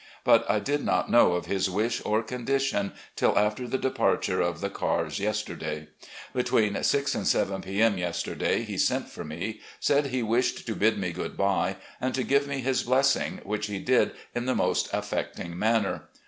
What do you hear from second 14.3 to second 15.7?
in the most affecting